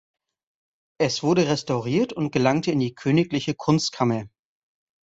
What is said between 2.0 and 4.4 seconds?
und gelangte in die königliche Kunstkammer.